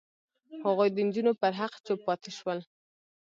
[0.63, 2.59] هغوی د نجونو پر حق چوپ پاتې شول.